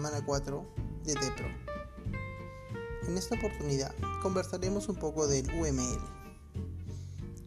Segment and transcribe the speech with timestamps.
[0.00, 0.66] semana 4
[1.04, 1.46] de TEPRO.
[3.06, 6.00] En esta oportunidad conversaremos un poco del UML.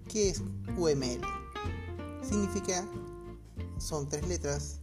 [0.08, 0.44] ¿Qué es
[0.78, 1.20] UML?
[2.22, 2.88] Significa,
[3.80, 4.82] son tres letras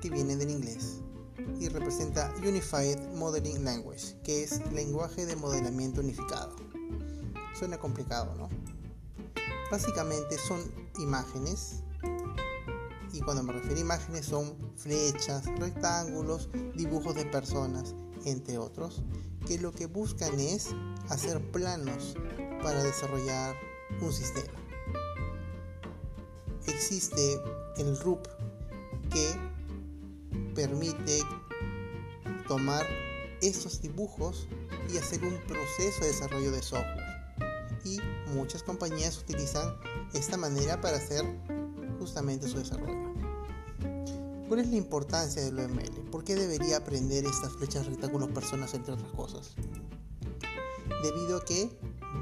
[0.00, 1.02] que vienen del inglés
[1.58, 6.56] y representa Unified Modeling Language, que es lenguaje de modelamiento unificado.
[7.54, 8.48] Suena complicado, ¿no?
[9.70, 10.62] Básicamente son
[10.98, 11.82] imágenes
[13.12, 19.02] y cuando me refiero a imágenes son flechas, rectángulos, dibujos de personas, entre otros,
[19.46, 20.68] que lo que buscan es
[21.08, 22.14] hacer planos
[22.62, 23.56] para desarrollar
[24.00, 24.52] un sistema.
[26.66, 27.40] Existe
[27.78, 28.26] el RUP
[29.10, 29.34] que
[30.54, 31.22] permite
[32.46, 32.86] tomar
[33.40, 34.46] estos dibujos
[34.92, 37.10] y hacer un proceso de desarrollo de software.
[37.84, 37.98] Y
[38.34, 39.74] muchas compañías utilizan
[40.12, 41.24] esta manera para hacer
[41.98, 43.09] justamente su desarrollo.
[44.50, 46.10] ¿Cuál es la importancia del UML?
[46.10, 49.52] ¿Por qué debería aprender estas flechas, rectángulos, personas, entre otras cosas?
[51.04, 51.70] Debido a que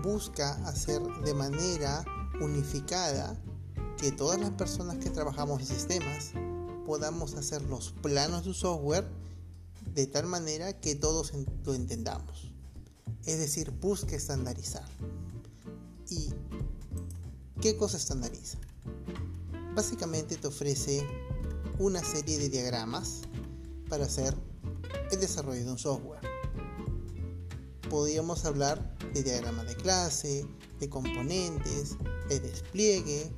[0.02, 2.04] busca hacer de manera
[2.42, 3.34] unificada
[3.96, 6.32] que todas las personas que trabajamos en sistemas
[6.84, 9.08] podamos hacer los planos de software
[9.94, 11.32] de tal manera que todos
[11.64, 12.52] lo entendamos.
[13.24, 14.84] Es decir, busca estandarizar.
[16.10, 16.34] ¿Y
[17.62, 18.58] qué cosa estandariza?
[19.78, 21.06] básicamente te ofrece
[21.78, 23.20] una serie de diagramas
[23.88, 24.34] para hacer
[25.12, 26.20] el desarrollo de un software.
[27.88, 30.46] Podríamos hablar de diagrama de clase,
[30.80, 31.96] de componentes,
[32.28, 33.30] de despliegue,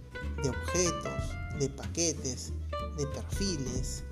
[0.42, 2.52] de objetos, de paquetes,
[2.96, 4.04] de perfiles,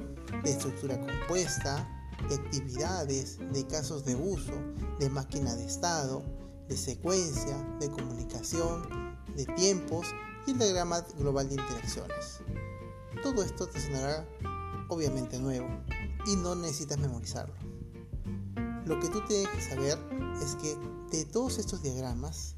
[0.45, 1.89] de estructura compuesta,
[2.29, 4.53] de actividades, de casos de uso,
[4.99, 6.23] de máquina de estado,
[6.69, 10.07] de secuencia, de comunicación, de tiempos
[10.47, 12.41] y el diagrama global de interacciones.
[13.23, 14.27] Todo esto te sonará
[14.89, 15.69] obviamente nuevo
[16.27, 17.55] y no necesitas memorizarlo.
[18.85, 19.99] Lo que tú tienes que saber
[20.43, 20.77] es que
[21.11, 22.55] de todos estos diagramas,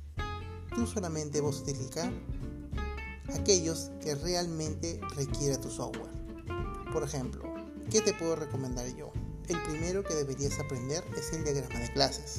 [0.75, 2.13] tú solamente vas a utilizar
[3.35, 6.13] aquellos que realmente requiera tu software.
[6.93, 7.43] Por ejemplo,
[7.91, 9.13] ¿qué te puedo recomendar yo?
[9.49, 12.39] El primero que deberías aprender es el diagrama de clases.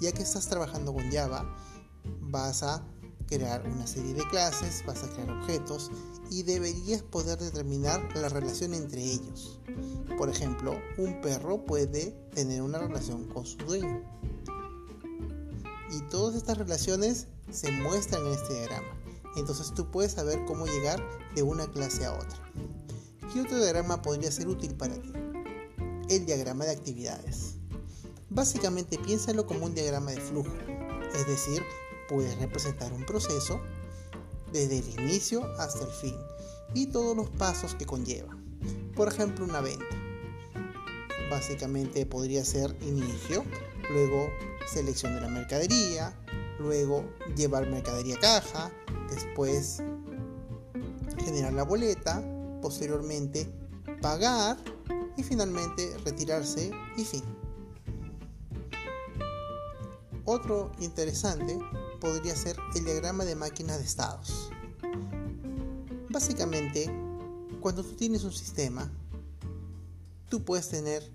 [0.00, 1.56] Ya que estás trabajando con Java,
[2.20, 2.84] vas a
[3.32, 5.90] crear una serie de clases, vas a crear objetos
[6.30, 9.58] y deberías poder determinar la relación entre ellos.
[10.18, 14.02] Por ejemplo, un perro puede tener una relación con su dueño.
[15.90, 19.00] Y todas estas relaciones se muestran en este diagrama.
[19.36, 21.02] Entonces tú puedes saber cómo llegar
[21.34, 22.52] de una clase a otra.
[23.32, 25.12] ¿Qué otro diagrama podría ser útil para ti?
[26.10, 27.54] El diagrama de actividades.
[28.28, 30.52] Básicamente piénsalo como un diagrama de flujo,
[31.14, 31.62] es decir,
[32.08, 33.60] puede representar un proceso
[34.52, 36.16] desde el inicio hasta el fin
[36.74, 38.36] y todos los pasos que conlleva.
[38.94, 39.84] Por ejemplo, una venta.
[41.30, 43.44] Básicamente podría ser inicio,
[43.90, 44.30] luego
[44.66, 46.14] selección de la mercadería,
[46.58, 47.04] luego
[47.36, 48.72] llevar mercadería a caja,
[49.10, 49.82] después
[51.24, 52.22] generar la boleta,
[52.60, 53.48] posteriormente
[54.00, 54.58] pagar
[55.16, 57.24] y finalmente retirarse y fin.
[60.24, 61.58] Otro interesante
[62.02, 64.50] podría ser el diagrama de máquinas de estados.
[66.10, 66.90] Básicamente,
[67.60, 68.90] cuando tú tienes un sistema,
[70.28, 71.08] tú puedes tener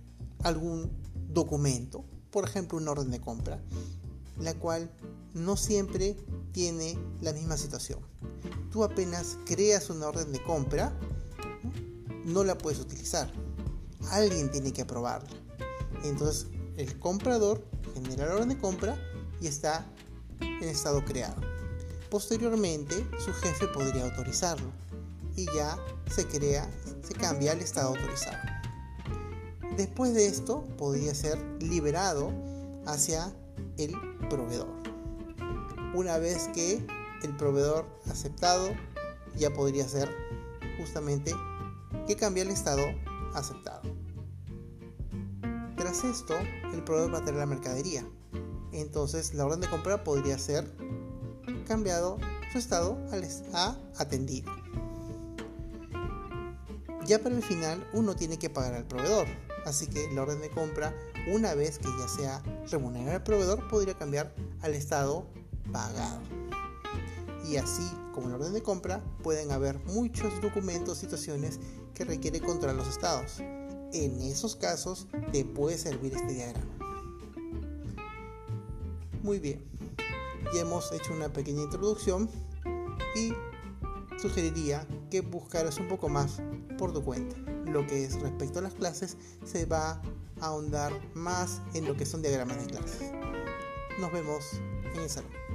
[0.44, 0.90] algún
[1.28, 3.62] documento, por ejemplo una orden de compra,
[4.40, 4.90] la cual
[5.34, 6.16] no siempre
[6.54, 8.00] tiene la misma situación.
[8.72, 10.98] Tú apenas creas una orden de compra,
[12.24, 13.30] no la puedes utilizar.
[14.10, 15.38] Alguien tiene que aprobarla.
[16.06, 18.98] Entonces el comprador genera la orden de compra
[19.42, 19.86] y está
[20.62, 21.42] estado creado.
[22.10, 24.72] Posteriormente, su jefe podría autorizarlo
[25.36, 25.78] y ya
[26.10, 26.70] se crea,
[27.04, 28.38] se cambia al estado autorizado.
[29.76, 32.32] Después de esto, podría ser liberado
[32.86, 33.32] hacia
[33.78, 33.94] el
[34.30, 34.74] proveedor.
[35.94, 36.86] Una vez que
[37.24, 38.70] el proveedor aceptado,
[39.38, 40.10] ya podría ser
[40.80, 41.34] justamente
[42.08, 42.84] que cambia el estado
[43.34, 43.82] aceptado.
[45.76, 46.36] Tras esto,
[46.74, 48.08] el proveedor va a tener la mercadería.
[48.78, 50.72] Entonces la orden de compra podría ser
[51.68, 52.20] cambiado
[52.52, 52.98] su estado
[53.54, 54.52] a atendido.
[57.06, 59.28] Ya para el final uno tiene que pagar al proveedor,
[59.66, 60.94] así que la orden de compra
[61.28, 65.26] una vez que ya sea remunerado al proveedor podría cambiar al estado
[65.72, 66.22] pagado.
[67.50, 71.60] Y así como la orden de compra pueden haber muchos documentos, situaciones
[71.96, 73.42] que requieren controlar los estados
[73.94, 76.87] en esos casos te puede servir este diagrama.
[79.28, 79.62] Muy bien,
[80.54, 82.30] ya hemos hecho una pequeña introducción
[83.14, 83.34] y
[84.18, 86.42] sugeriría que buscaras un poco más
[86.78, 87.36] por tu cuenta.
[87.70, 90.02] Lo que es respecto a las clases, se va
[90.40, 93.12] a ahondar más en lo que son diagramas de clases.
[94.00, 94.62] Nos vemos
[94.94, 95.47] en el salón.